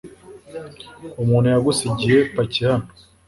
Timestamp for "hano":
2.69-2.87